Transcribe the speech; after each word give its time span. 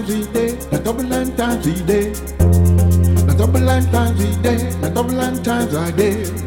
times 0.00 0.28
a 0.28 0.32
day, 0.32 0.58
na 0.72 0.78
double 0.78 1.02
nine 1.02 1.36
times 1.36 1.66
a 1.66 1.84
day, 1.84 2.12
na 3.26 3.34
double 3.34 3.60
nine 3.60 3.84
times 3.92 4.20
a 4.20 4.42
day, 4.42 4.80
na 4.80 4.88
double 4.88 5.12
nine 5.12 5.42
times 5.42 5.74
a 5.74 5.92
day. 5.92 6.39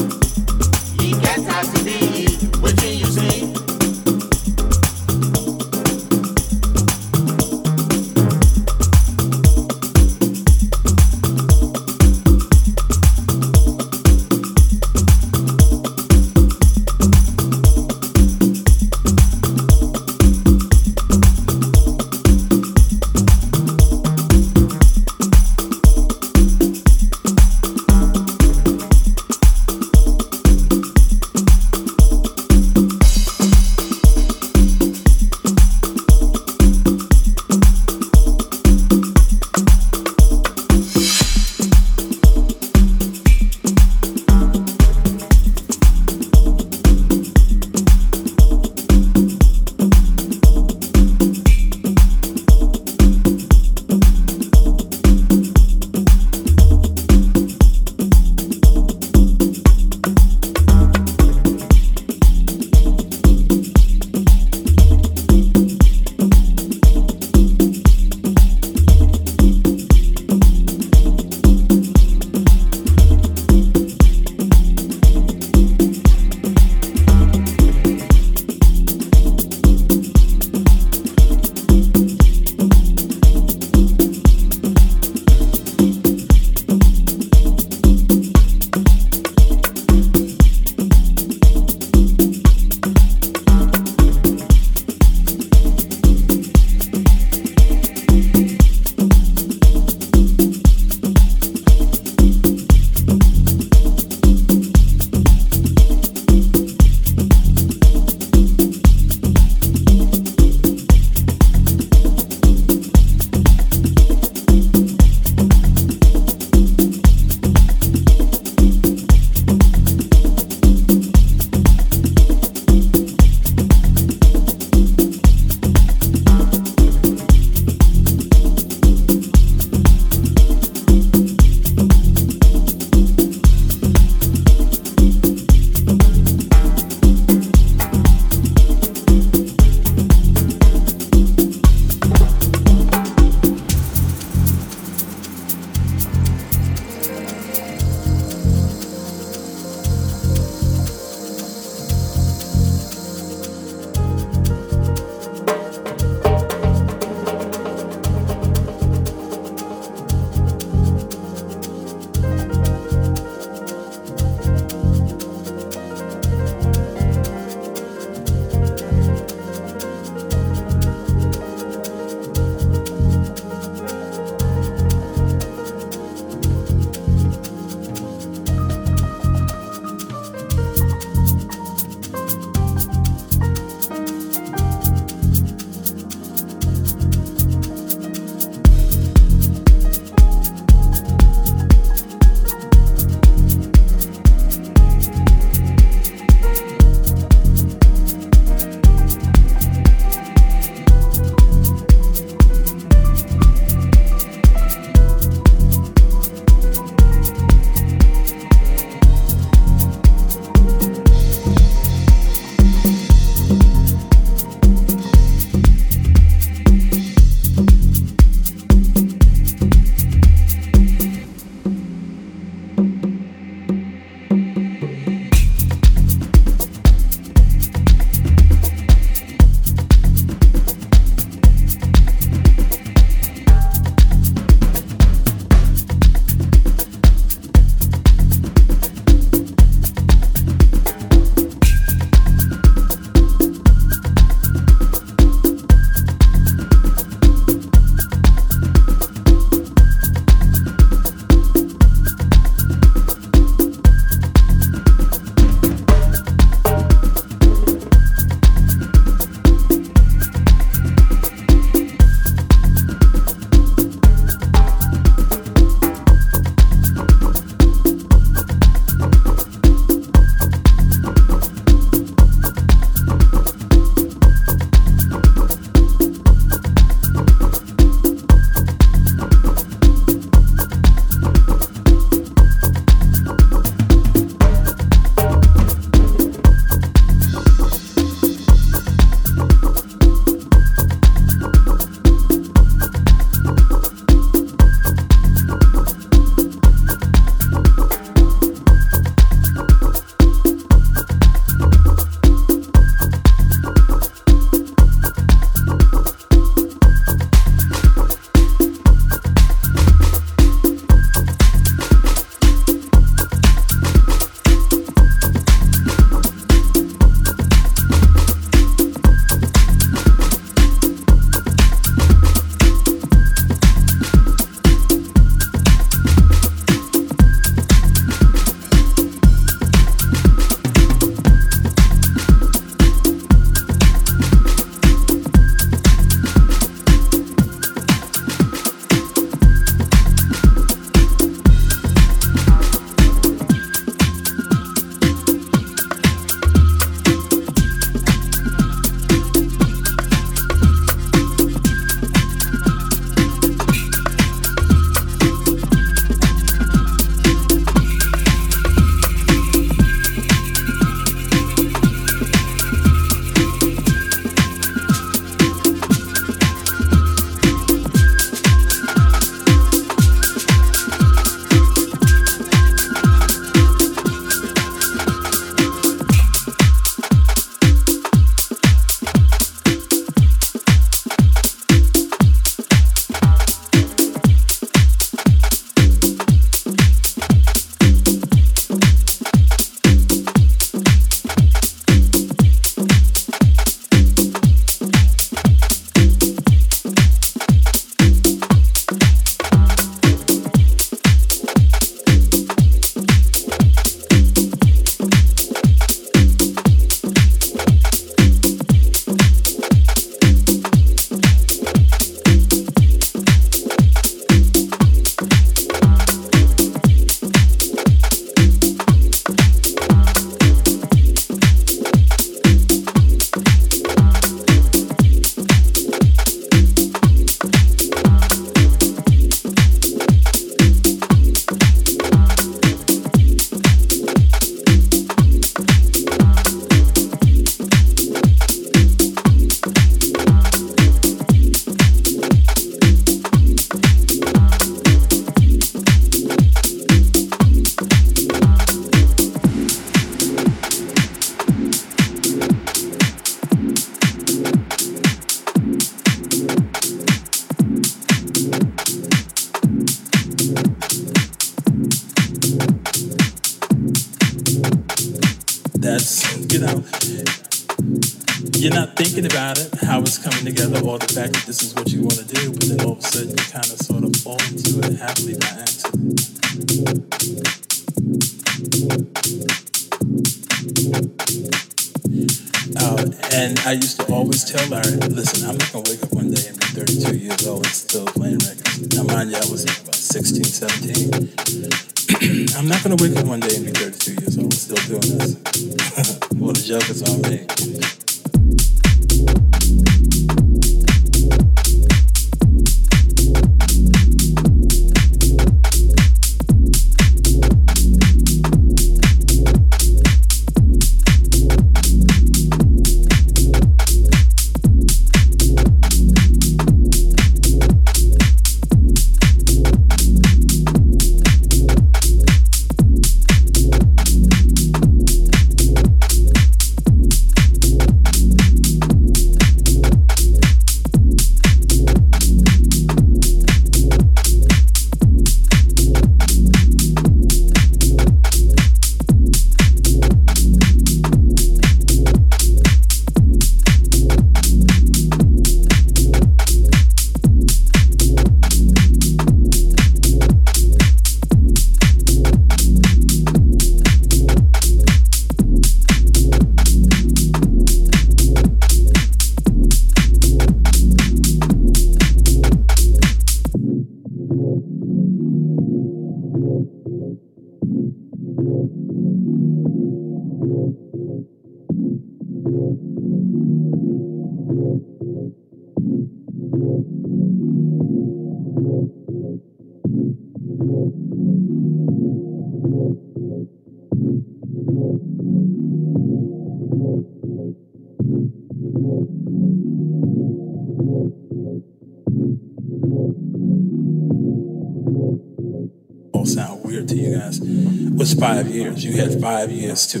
Five 598.18 598.48
years. 598.48 598.84
You 598.84 598.96
had 599.00 599.20
five 599.20 599.50
years 599.50 599.86
to 599.88 600.00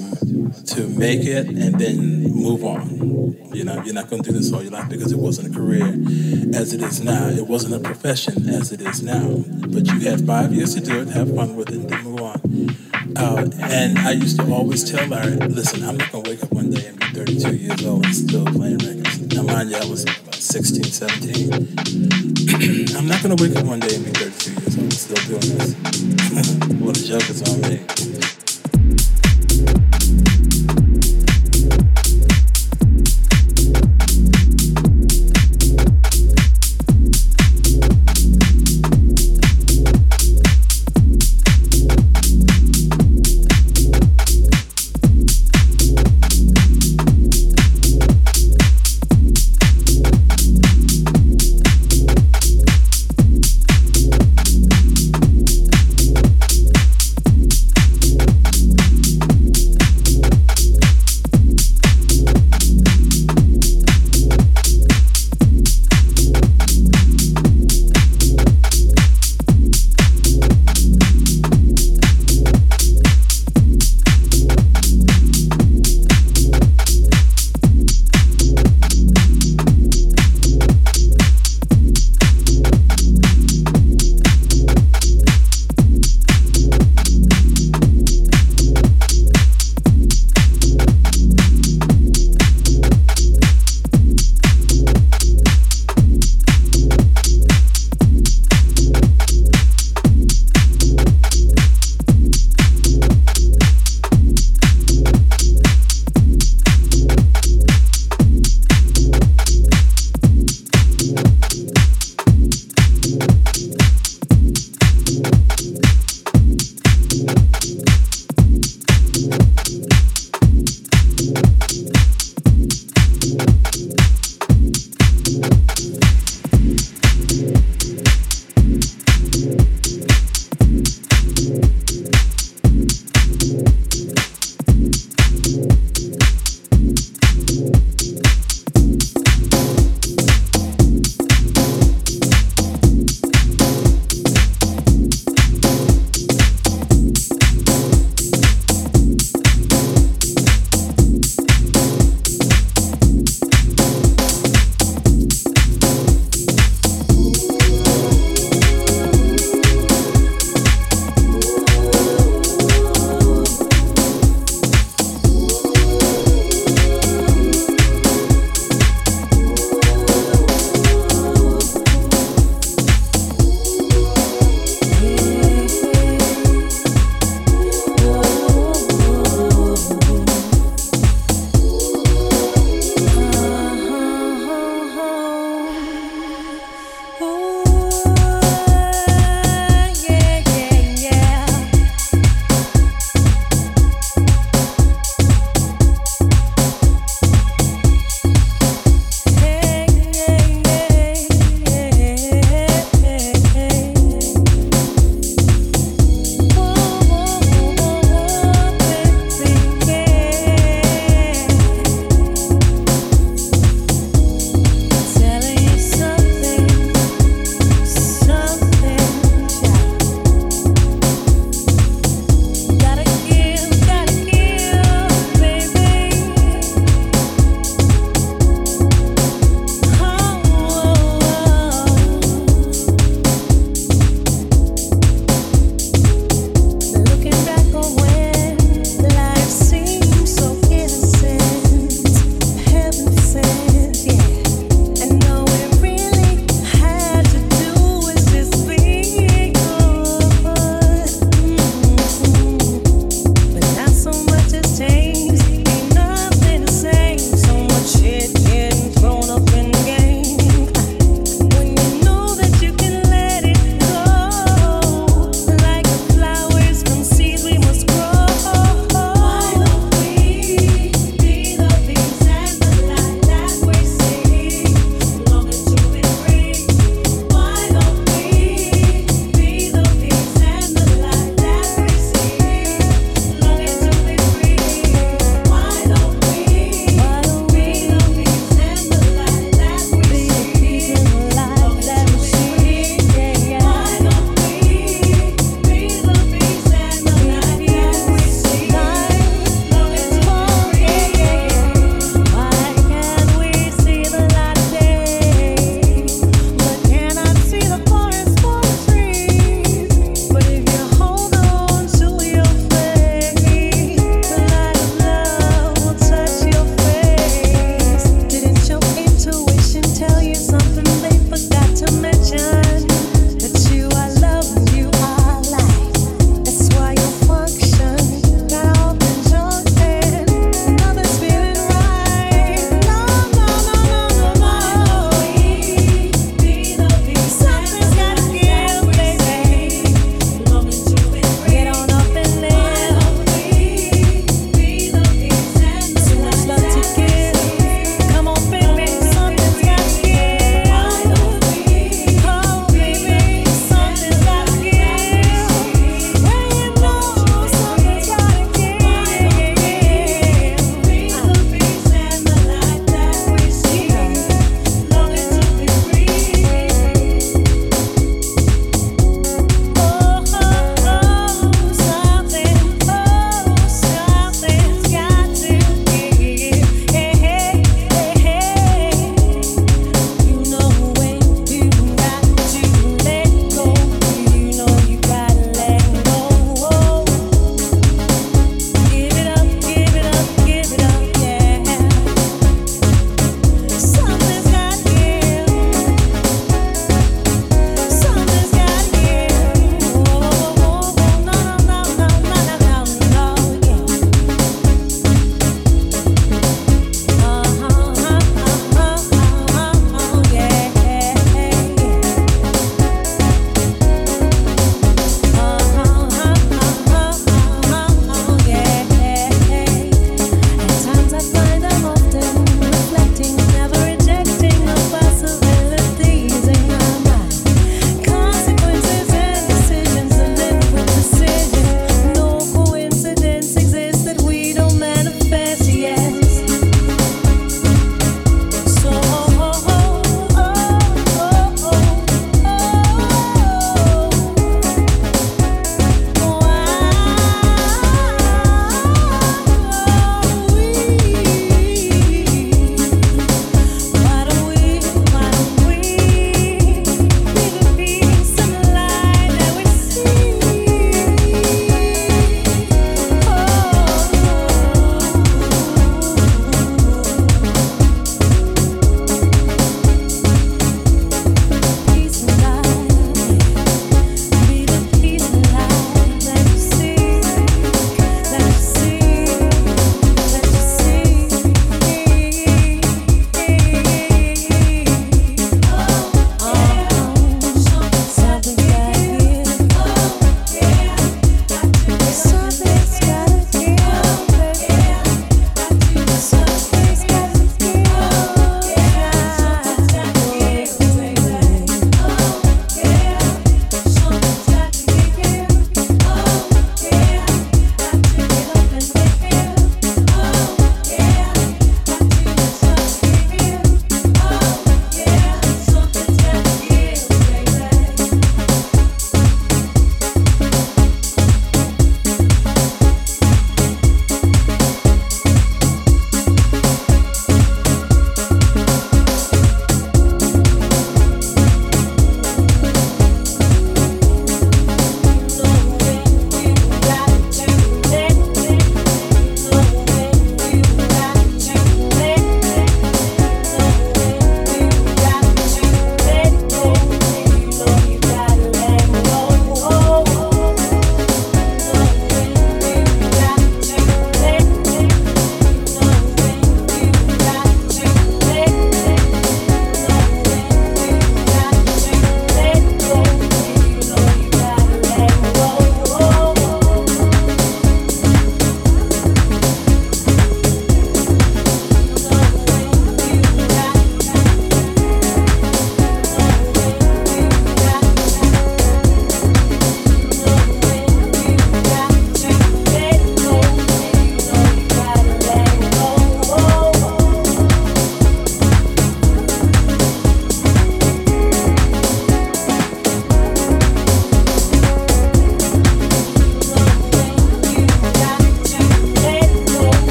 to 0.74 0.88
make 0.88 1.24
it 1.24 1.46
and 1.48 1.78
then 1.78 2.22
move 2.32 2.64
on. 2.64 3.34
You 3.52 3.64
know, 3.64 3.82
you're 3.84 3.94
not 3.94 4.10
going 4.10 4.22
to 4.22 4.32
do 4.32 4.36
this 4.36 4.52
all 4.52 4.62
your 4.62 4.72
life 4.72 4.88
because 4.88 5.12
it 5.12 5.18
wasn't 5.18 5.54
a 5.54 5.58
career 5.58 5.86
as 6.54 6.72
it 6.74 6.82
is 6.82 7.02
now. 7.02 7.28
It 7.28 7.46
wasn't 7.46 7.74
a 7.74 7.78
profession 7.78 8.48
as 8.48 8.72
it 8.72 8.80
is 8.80 9.02
now. 9.02 9.44
But 9.68 9.86
you 9.86 10.00
had 10.00 10.26
five 10.26 10.52
years 10.52 10.74
to 10.74 10.80
do 10.80 11.00
it, 11.00 11.08
have 11.08 11.34
fun 11.34 11.54
with 11.54 11.70
it, 11.70 11.76
and 11.76 11.88
then 11.88 12.02
move 12.02 12.20
on. 12.20 12.40
Uh, 13.16 13.48
and 13.62 13.98
I 13.98 14.12
used 14.12 14.40
to 14.40 14.52
always 14.52 14.82
tell 14.90 15.06
Larry, 15.06 15.36
listen, 15.36 15.84
I'm 15.84 15.96
not 15.96 16.10
going 16.10 16.24
to 16.24 16.30
wake 16.30 16.42
up 16.42 16.52
one 16.52 16.70
day 16.70 16.86
and 16.86 16.98
be 16.98 17.06
32 17.06 17.56
years 17.56 17.86
old 17.86 18.04
and 18.04 18.14
still 18.14 18.44
playing 18.46 18.78
records. 18.78 19.20
Now, 19.34 19.42
mind 19.42 19.70
you, 19.70 19.76
I 19.76 19.84
was 19.86 20.02
about 20.02 20.34
16, 20.34 20.84
17. 20.84 21.52
I'm 22.96 23.06
not 23.06 23.22
going 23.22 23.36
to 23.36 23.42
wake 23.42 23.56
up 23.56 23.66
one 23.66 23.80
day 23.80 23.94
and 23.94 24.04
be 24.04 24.10
32 24.10 24.50
years 24.50 24.76
old 24.76 24.84
and 24.84 24.92
still 24.92 25.24
doing 25.28 25.58
this. 25.58 25.93
Well, 26.34 26.92
the 26.92 27.04
joke 27.06 27.30
is 27.30 27.42
on 27.42 28.13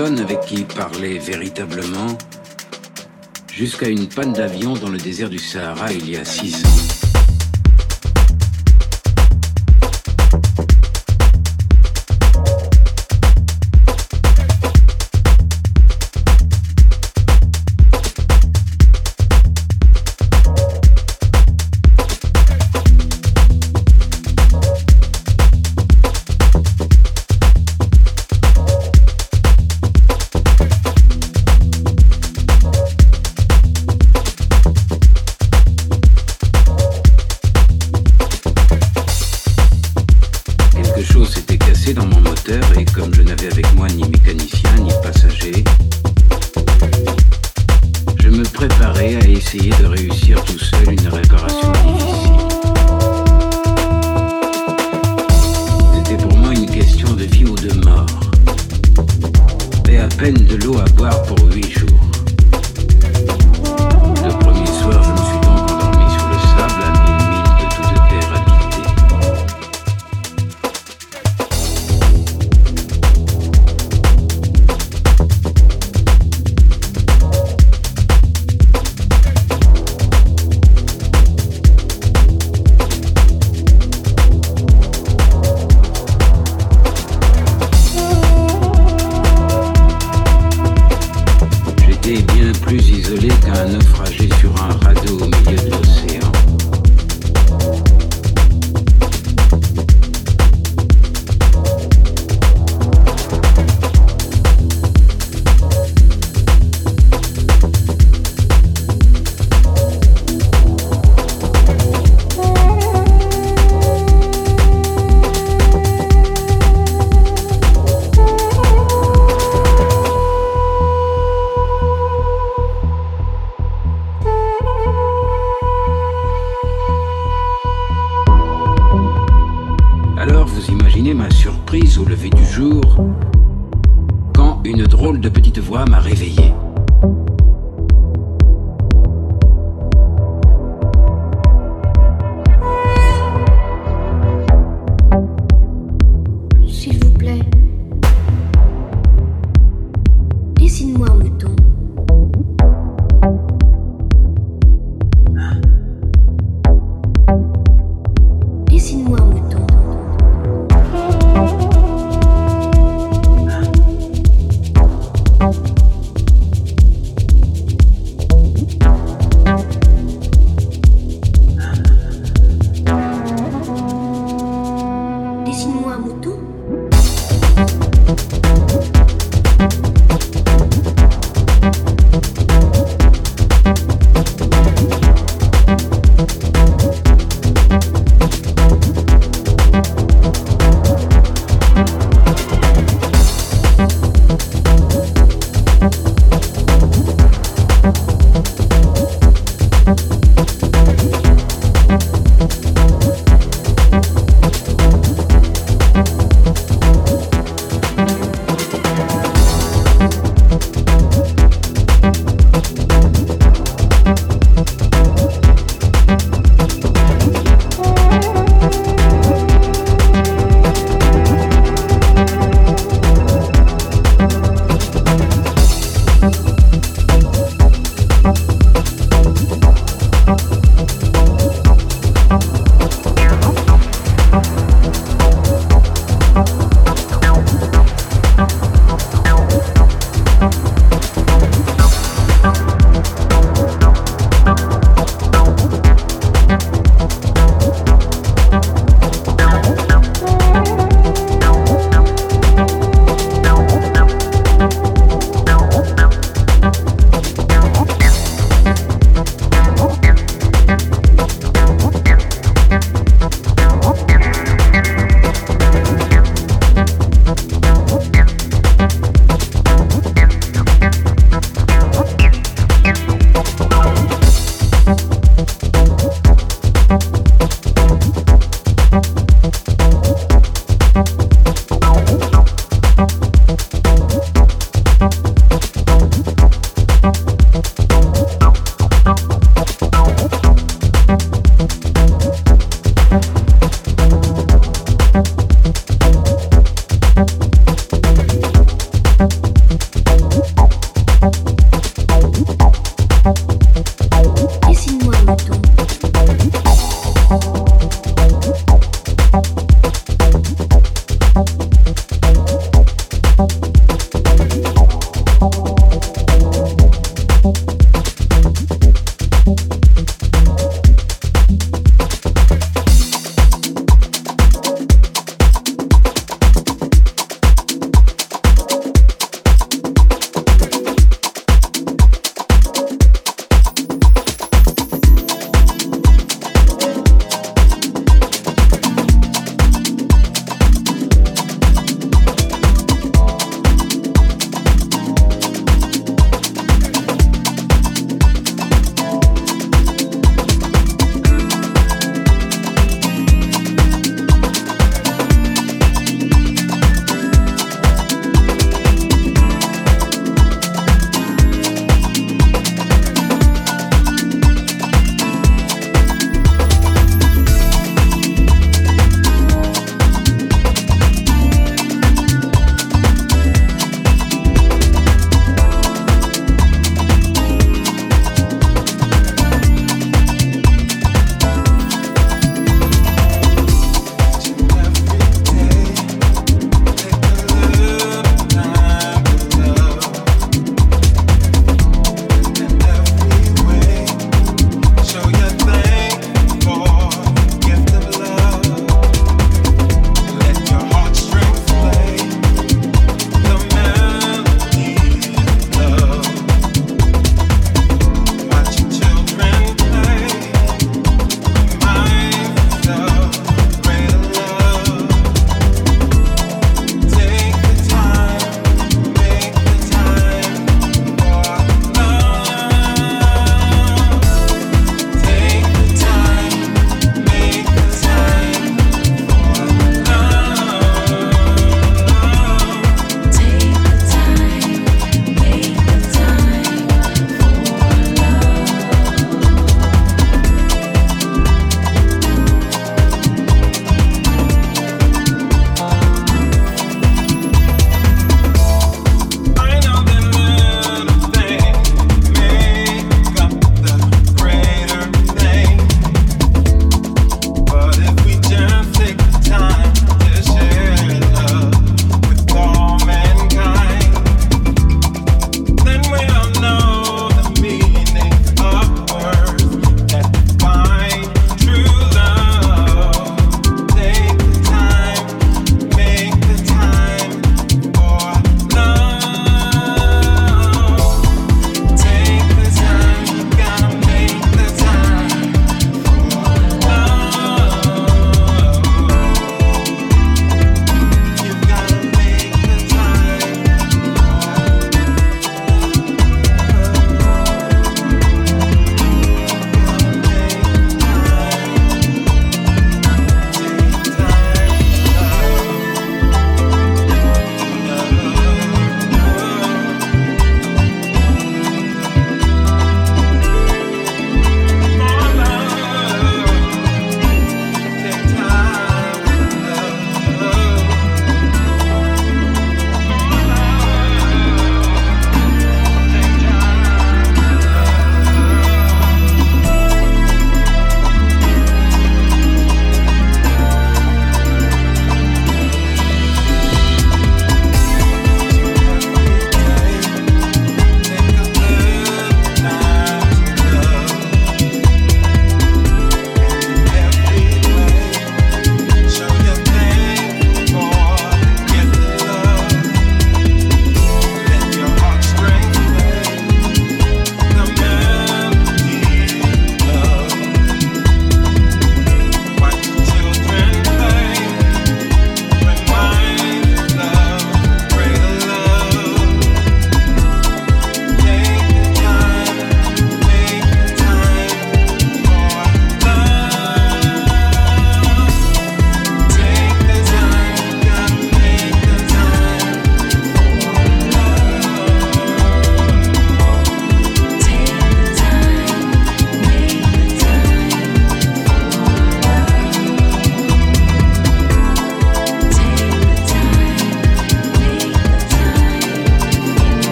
avec 0.00 0.42
qui 0.42 0.62
parler 0.62 1.18
véritablement, 1.18 2.16
jusqu'à 3.52 3.88
une 3.88 4.08
panne 4.08 4.32
d'avion 4.32 4.74
dans 4.74 4.90
le 4.90 4.98
désert 4.98 5.28
du 5.28 5.40
Sahara 5.40 5.92
il 5.92 6.08
y 6.08 6.16
a 6.16 6.24
six 6.24 6.54
ans. 6.64 6.87